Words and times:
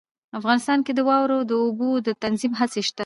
افغانستان 0.39 0.79
کې 0.85 0.91
د 0.95 0.99
واورو 1.07 1.39
د 1.49 1.51
اوبو 1.63 1.89
د 2.05 2.07
تنظیم 2.23 2.53
هڅې 2.59 2.81
شته. 2.87 2.99